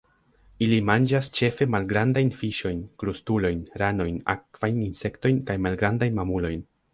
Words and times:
Ili 0.67 0.77
manĝas 0.89 1.27
ĉefe 1.39 1.67
malgrandajn 1.73 2.31
fiŝojn, 2.37 2.79
krustulojn, 3.03 3.61
ranojn, 3.83 4.17
akvajn 4.35 4.81
insektojn, 4.87 5.39
kaj 5.51 5.59
malgrandajn 5.69 6.19
mamulojn. 6.23 6.67